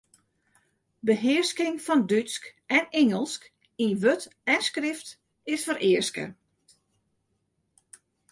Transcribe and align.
Behearsking 1.09 1.75
fan 1.87 1.99
Dútsk 2.11 2.43
en 2.77 2.85
Ingelsk 3.01 3.41
yn 3.83 3.93
wurd 4.01 4.23
en 4.53 4.61
skrift 4.67 5.07
is 5.53 5.65
fereaske. 5.67 6.25